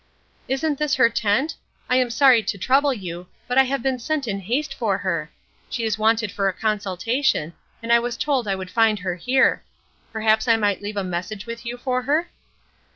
"Isn't 0.47 0.79
this 0.79 0.95
her 0.95 1.11
tent? 1.11 1.57
I 1.87 1.97
am 1.97 2.09
sorry 2.09 2.41
to 2.41 2.57
trouble 2.57 2.91
you, 2.91 3.27
but 3.47 3.59
I 3.59 3.65
have 3.65 3.83
been 3.83 3.99
sent 3.99 4.27
in 4.27 4.39
haste 4.39 4.73
for 4.73 4.97
her. 4.97 5.29
She 5.69 5.83
is 5.83 5.99
wanted 5.99 6.31
for 6.31 6.49
a 6.49 6.53
consultation, 6.53 7.53
and 7.83 7.93
I 7.93 7.99
was 7.99 8.17
told 8.17 8.47
I 8.47 8.55
would 8.55 8.71
find 8.71 8.97
her 8.97 9.13
here. 9.13 9.61
Perhaps 10.11 10.47
I 10.47 10.57
might 10.57 10.81
leave 10.81 10.97
a 10.97 11.03
message 11.03 11.45
with 11.45 11.67
you 11.67 11.77
for 11.77 12.01
her?" 12.01 12.29